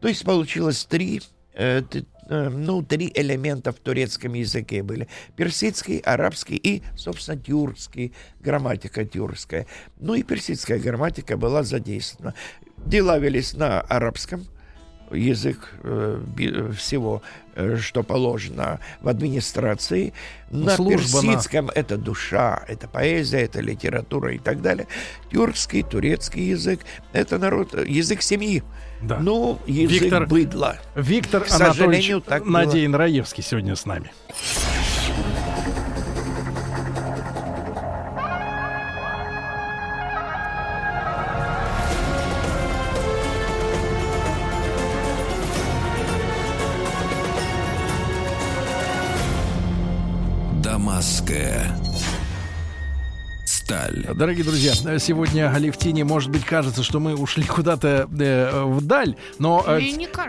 [0.01, 1.21] То есть получилось три,
[1.53, 1.81] э,
[2.29, 5.07] э, ну, три элемента в турецком языке были.
[5.35, 9.67] Персидский, арабский и, собственно, тюркский, грамматика тюркская.
[9.99, 12.33] Ну и персидская грамматика была задействована.
[12.77, 14.45] Дела велись на арабском,
[15.11, 16.21] язык э,
[16.77, 17.21] всего,
[17.55, 20.13] э, что положено в администрации.
[20.49, 24.87] На служба на- персидском это душа, это поэзия, это литература и так далее.
[25.31, 26.81] Тюркский, турецкий язык—
[27.13, 28.63] это народ, язык семьи.
[29.01, 29.19] Да.
[29.19, 30.77] Ну, язык Виктор- быдла.
[30.95, 32.51] Виктор К Анатольевич так было.
[32.51, 34.11] Надеян Раевский сегодня с нами.
[54.15, 59.79] Дорогие друзья, сегодня Алевтине, может быть, кажется, что мы ушли куда-то э, вдаль, но, э,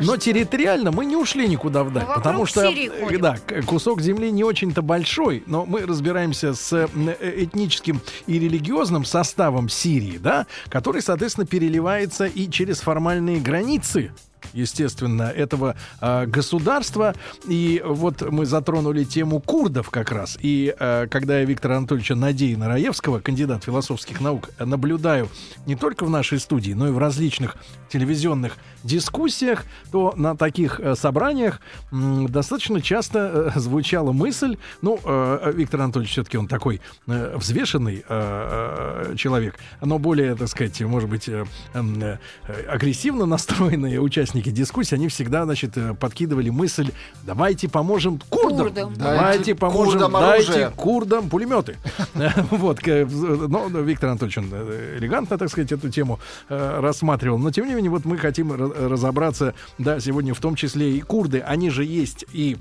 [0.01, 3.37] но территориально мы не ушли никуда вдаль, Мы потому что э, да,
[3.67, 6.87] кусок земли не очень-то большой, но мы разбираемся с э,
[7.45, 14.13] этническим и религиозным составом Сирии, да, который, соответственно, переливается и через формальные границы
[14.53, 17.15] естественно, этого э, государства.
[17.47, 20.39] И вот мы затронули тему курдов как раз.
[20.41, 25.29] И э, когда я Виктора Анатольевича Надеяна Раевского, кандидат философских наук, наблюдаю
[25.67, 27.57] не только в нашей студии, но и в различных
[27.89, 35.53] телевизионных дискуссиях, то на таких э, собраниях м, достаточно часто э, звучала мысль, ну, э,
[35.55, 41.09] Виктор Анатольевич все-таки он такой э, взвешенный э, э, человек, но более, так сказать, может
[41.09, 46.91] быть, э, э, э, агрессивно настроенные участники дискуссии, они всегда, значит, э, подкидывали мысль,
[47.25, 48.95] давайте поможем курдам, Курдам.
[48.95, 50.71] давайте Дайте поможем, курдам дайте оружие».
[50.77, 51.77] курдам пулеметы.
[52.51, 56.19] Вот, но Виктор Анатольевич, он э, элегантно, так сказать, эту тему
[56.49, 57.39] э, рассматривал.
[57.39, 61.01] Но, тем не менее, вот мы хотим ра- разобраться, да, сегодня в том числе и
[61.01, 61.41] курды.
[61.41, 62.57] Они же есть и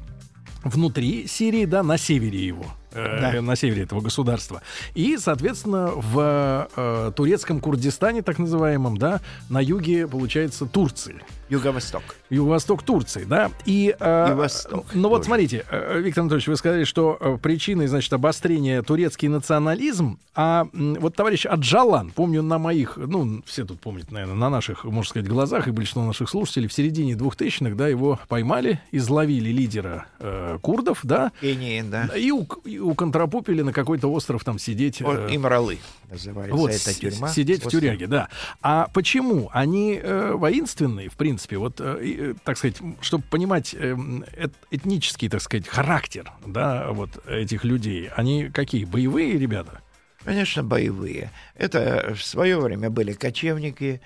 [0.64, 2.66] внутри Сирии, да, на севере его.
[2.98, 3.42] Э, Да.
[3.42, 4.62] на севере этого государства.
[4.96, 11.16] И, соответственно, в э, турецком Курдистане, так называемом, да, на юге, получается, Турции.
[11.50, 12.04] Юго-восток.
[12.30, 13.52] Юго-восток Турции, да.
[13.66, 17.88] И, э, И восток Ну вот смотрите, э, Виктор Анатольевич, вы сказали, что э, причиной,
[17.88, 24.12] значит, обострения турецкий национализм, а вот товарищ Аджалан, помню на моих, ну, все тут помнят,
[24.12, 28.20] наверное, на наших, можно сказать, глазах и большинство наших слушателей, в середине 2000-х, да, его
[28.28, 32.10] поймали, изловили лидера э, курдов, да, Кении, да.
[32.16, 32.32] и,
[32.66, 35.02] и уконтропупили на какой-то остров там сидеть.
[35.02, 35.80] Э, Имралы
[36.10, 37.30] называется вот, эта тюрьма.
[37.30, 37.82] сидеть в Остров.
[37.82, 38.30] тюряге, да.
[38.62, 39.50] А почему?
[39.54, 45.30] Они э, воинственные, в принципе, вот, э, э, так сказать, чтобы понимать э, эт- этнический,
[45.30, 48.86] так сказать, характер, да, вот этих людей, они какие?
[48.86, 49.82] Боевые ребята?
[50.24, 51.32] Конечно, боевые.
[51.56, 54.02] Это в свое время были кочевники.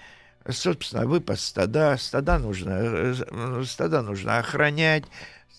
[0.50, 1.98] Собственно, выпас стада.
[1.98, 5.04] Стада нужно, э, стада нужно охранять.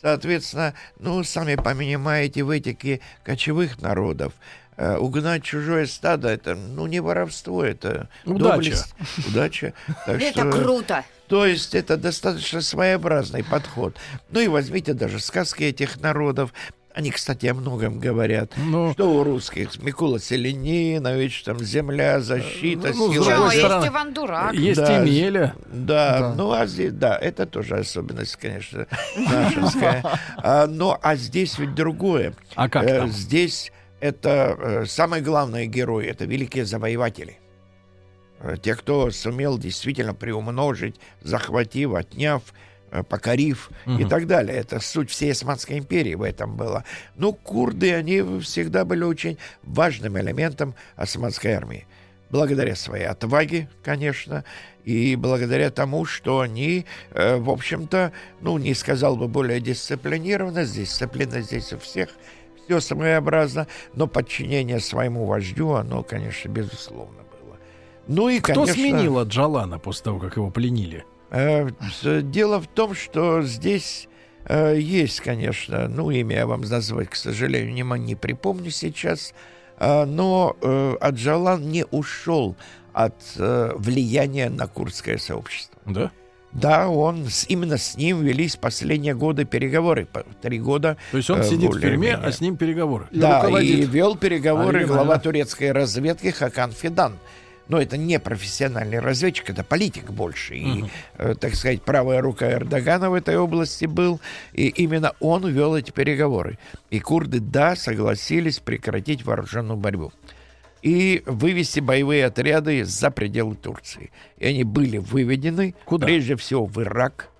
[0.03, 4.33] Соответственно, ну, сами понимаете, в этике кочевых народов
[4.77, 8.51] э, угнать чужое стадо это ну не воровство, это Удача.
[8.53, 8.95] доблесть,
[9.29, 9.73] удача.
[10.07, 11.05] Так Это что- круто.
[11.29, 13.97] то есть это достаточно своеобразный подход.
[14.31, 16.53] Ну и возьмите даже сказки этих народов.
[16.95, 18.53] Они, кстати, о многом говорят.
[18.57, 19.83] Ну, Что у русских?
[19.83, 23.25] Микула Селенинович, там земля, защита, Ну, сила.
[23.25, 24.53] Чё, есть стороны, Иван Дурак.
[24.55, 24.99] есть Да.
[25.01, 25.55] Емеля.
[25.73, 26.35] Да, Да.
[26.37, 28.87] ну а здесь, да, это тоже особенность, конечно,
[29.17, 30.03] нашинская.
[30.37, 32.35] А, но а здесь ведь другое.
[32.57, 33.09] А как Э, там?
[33.11, 37.39] Здесь это э, самый главный герой, это великие завоеватели.
[38.41, 42.43] Э, Те, кто сумел действительно приумножить, захватив, отняв,
[42.93, 44.09] э, покорив и Мгм.
[44.09, 44.57] так далее.
[44.57, 46.85] Это суть всей Османской империи в этом была.
[47.17, 51.87] Ну, курды, они всегда были очень важным элементом османской армии.
[52.31, 54.45] Благодаря своей отваге, конечно,
[54.85, 61.41] и благодаря тому, что они, э, в общем-то, ну, не сказал бы более дисциплинированно, дисциплина
[61.43, 62.09] здесь у всех,
[62.65, 67.59] все своеобразно, но подчинение своему вождю, оно, конечно, безусловно было.
[68.07, 71.05] Ну и, Кто конечно, сменил Аджалана после того, как его пленили?
[71.33, 71.69] Э,
[72.23, 74.09] дело в том, что здесь
[74.45, 79.35] э, есть, конечно, ну, имя я вам назвать, к сожалению, не, не припомню сейчас,
[79.79, 82.55] а, но э, Аджалан не ушел
[82.93, 85.81] от э, влияния на курдское сообщество.
[85.87, 86.11] Да?
[86.53, 90.07] Да, он с- именно с ним велись последние годы переговоры,
[90.43, 90.99] три года.
[91.11, 93.07] То есть он Э, сидит в тюрьме, а с ним переговоры.
[93.11, 93.89] И да, и руководит.
[93.89, 95.05] вел переговоры Оригинально.
[95.05, 97.19] глава турецкой разведки Хакан Фидан.
[97.73, 100.57] Но это не профессиональный разведчик, это политик больше.
[100.57, 100.85] И,
[101.17, 104.21] э, так сказать, правая рука Эрдогана в этой области был.
[104.53, 106.59] И именно он вел эти переговоры.
[106.91, 110.13] И курды, да, согласились прекратить вооруженную борьбу.
[110.83, 114.11] И вывести боевые отряды за пределы Турции.
[114.37, 116.05] И они были выведены, Куда?
[116.05, 117.31] прежде всего, в Ирак,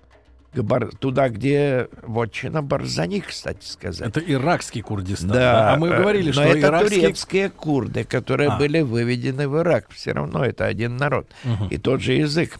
[0.61, 4.07] Бар- туда, где вотчина Барзани, кстати сказать.
[4.07, 5.29] Это иракский Курдистан.
[5.31, 7.01] Да, А мы э, говорили, но что это иракский...
[7.01, 8.57] турецкие курды, которые А.
[8.57, 9.89] были выведены в Ирак.
[9.91, 11.27] Все равно это один народ.
[11.43, 11.67] Мгм.
[11.69, 12.59] И тот же язык,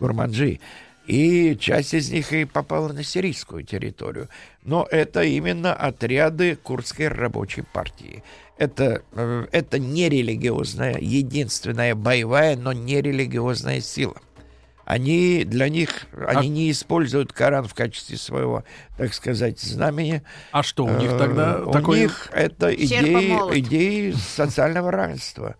[0.00, 0.58] гурманджи.
[1.06, 4.28] И часть из них и попала на сирийскую территорию.
[4.64, 8.22] Но это именно отряды курдской рабочей партии.
[8.58, 14.16] Это, э, это нерелигиозная, единственная боевая, но нерелигиозная сила.
[14.88, 18.64] Они для них, А они не используют Коран в качестве своего,
[18.96, 20.22] так сказать, знамени.
[20.50, 22.00] А что, у них тогда Э, у такой...
[22.00, 25.56] них это идеи, идеи социального равенства,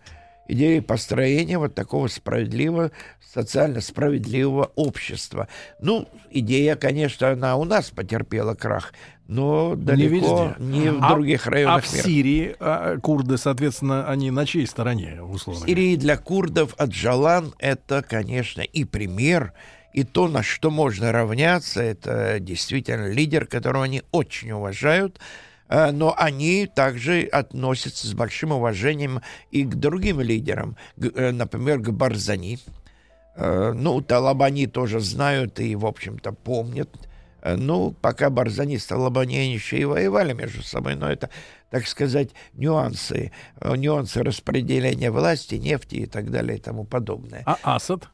[0.49, 2.91] идеи построения вот такого справедливого,
[3.33, 5.47] социально справедливого общества.
[5.79, 8.93] Ну, идея, конечно, она у нас потерпела крах,
[9.27, 10.63] но далеко везде.
[10.81, 12.03] не в А- других А районах в мира.
[12.03, 15.65] Сирии а, курды, соответственно, они на чьей стороне, условно?
[15.65, 19.53] В Сирии для курдов Аджалан это, конечно, и пример,
[19.93, 25.19] и то, на что можно равняться, это действительно лидер, которого они очень уважают,
[25.69, 32.59] но они также относятся с большим уважением и к другим лидерам, э, например, к Барзани.
[33.35, 36.89] Э, Ну, Талабани тоже знают и, в общем-то, помнят.
[37.41, 41.29] Э, Ну, пока Барзани с Талабани еще и воевали между собой, но это,
[41.69, 47.43] так сказать, нюансы, э, нюансы распределения власти, нефти и так далее и тому подобное.
[47.45, 48.09] А Асад?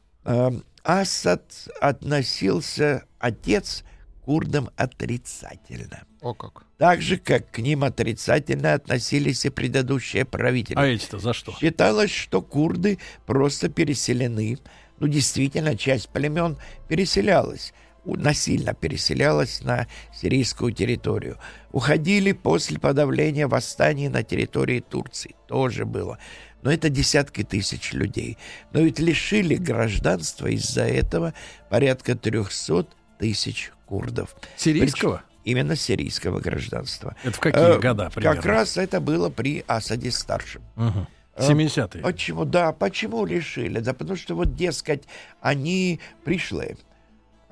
[0.84, 1.42] Асад
[1.80, 3.82] относился, отец,
[4.20, 6.04] к курдам отрицательно.
[6.26, 6.64] О как.
[6.76, 10.76] Так же, как к ним отрицательно относились и предыдущие правители.
[10.76, 11.52] А эти-то за что?
[11.52, 14.58] Считалось, что курды просто переселены.
[14.98, 16.58] Ну, действительно, часть племен
[16.88, 17.72] переселялась,
[18.04, 21.38] насильно переселялась на сирийскую территорию.
[21.70, 25.36] Уходили после подавления восстаний на территории Турции.
[25.46, 26.18] Тоже было.
[26.62, 28.36] Но это десятки тысяч людей.
[28.72, 31.34] Но ведь лишили гражданства из-за этого
[31.70, 32.88] порядка 300
[33.20, 34.34] тысяч курдов.
[34.56, 35.22] Сирийского?
[35.46, 37.16] Именно сирийского гражданства.
[37.22, 38.36] Это в какие Э, года примерно?
[38.36, 40.62] Как раз это было при Асаде старшем.
[40.76, 40.90] Э,
[41.38, 42.02] 70-е.
[42.02, 42.44] Почему?
[42.44, 43.78] Да, почему лишили?
[43.78, 45.04] Да потому что вот, дескать,
[45.40, 46.76] они пришли.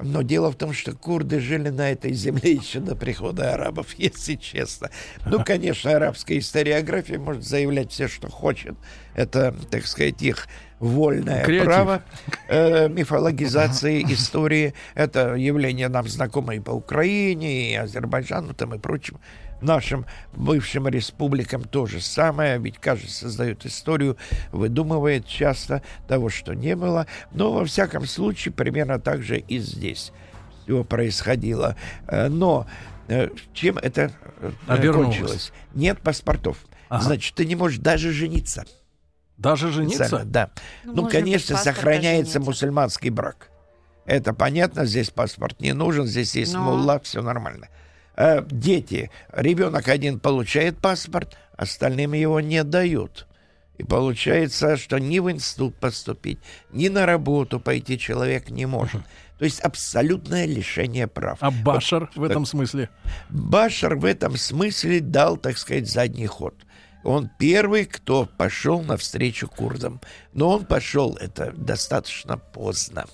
[0.03, 4.35] Но дело в том, что курды жили на этой земле еще до прихода арабов, если
[4.35, 4.91] честно.
[5.25, 8.75] Ну, конечно, арабская историография может заявлять все, что хочет.
[9.15, 10.49] Это, так сказать, их
[10.85, 11.65] вольное Креатив.
[11.67, 12.03] право
[12.49, 14.75] э, мифологизации истории.
[14.95, 19.19] Это явление нам знакомо и по Украине, и Азербайджану там и прочим
[19.61, 20.05] нашим
[20.35, 24.17] бывшим республикам то же самое, ведь каждый создает историю,
[24.53, 27.07] выдумывает часто того, что не было.
[27.33, 30.13] Но, во всяком случае, примерно так же и здесь
[30.65, 31.77] все происходило.
[32.09, 32.67] Э, Но
[33.09, 35.19] э, чем это э, Обернулось.
[35.19, 35.53] кончилось?
[35.75, 36.59] Нет паспортов.
[36.89, 37.05] Ага.
[37.05, 38.65] Значит, ты не можешь даже жениться.
[39.37, 40.23] Даже жениться?
[40.25, 40.51] Да.
[40.85, 43.49] Ну, Ну, конечно, сохраняется мусульманский брак.
[44.07, 46.61] Это понятно, здесь паспорт не нужен, здесь есть Но.
[46.61, 47.69] мулла, все нормально.
[48.17, 53.27] Э, дети, ребенок один получает паспорт, остальным его не дают.
[53.79, 56.39] И получается, что ни в институт поступить,
[56.71, 59.03] ни на работу пойти человек не может.
[59.39, 61.39] То есть абсолютное лишение прав.
[61.41, 62.89] А Башар в Вот, этом смысле?
[63.31, 66.55] Башар в этом смысле дал, так сказать, задний ход.
[67.05, 70.01] Он первый, кто пошел навстречу курдам.
[70.33, 73.07] Но он пошел это достаточно поздно.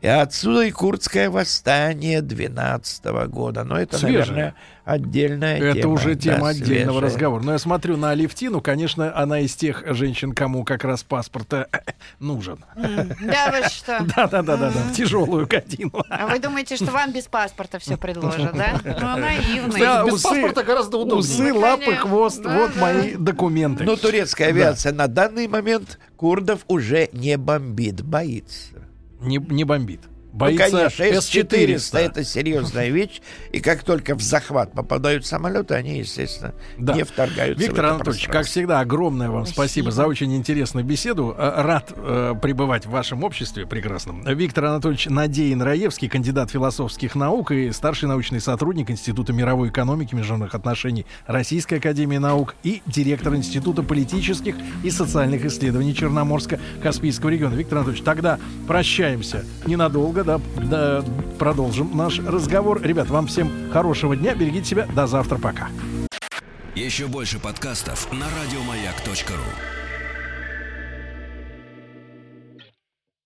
[0.00, 3.64] И отсюда и курдское восстание 12 года.
[3.64, 4.18] Но это, Свежее.
[4.20, 5.78] наверное, отдельная тема.
[5.78, 7.00] Это уже да, тема отдельного свежая.
[7.10, 7.42] разговора.
[7.42, 11.52] Но я смотрю на Алевтину, конечно, она из тех женщин, кому как раз паспорт
[12.20, 12.64] нужен.
[12.76, 13.98] Да вы что?
[14.16, 15.92] Да-да-да-да, в тяжелую годину.
[16.08, 18.80] А вы думаете, что вам без паспорта все предложат, да?
[19.00, 19.80] Ну, наивный.
[19.80, 21.18] Да, без паспорта гораздо удобнее.
[21.18, 22.80] Усы, Ну, лапы, хвост, Да, вот да.
[22.80, 23.84] мои документы.
[23.84, 28.74] Но турецкая авиация на данный момент курдов уже не бомбит, боится.
[29.20, 30.09] Не, не бомбит.
[30.32, 31.98] Ну, Боится конечно, С-400 С-400.
[31.98, 33.20] это серьезная вещь.
[33.52, 36.94] И как только в захват попадают самолеты, они, естественно, Да.
[36.94, 39.60] не вторгаются Виктор в это Анатольевич, как всегда, огромное вам спасибо.
[39.60, 39.90] Спасибо.
[39.90, 41.34] за очень интересную беседу.
[41.36, 44.22] Э, Рад э, пребывать в вашем обществе прекрасном.
[44.24, 50.16] Виктор Анатольевич Надеин Раевский, кандидат философских наук и старший научный сотрудник Института мировой экономики и
[50.16, 54.54] международных отношений Российской академии наук и директор Института политических
[54.84, 57.54] и социальных исследований Черноморско-Каспийского региона.
[57.54, 61.04] Виктор Анатольевич, тогда прощаемся ненадолго, да, да,
[61.38, 62.82] продолжим наш разговор.
[62.82, 65.68] Ребят, вам всем хорошего дня, берегите себя, до завтра, пока.
[66.74, 69.79] Еще больше подкастов на радиомаяк.ру.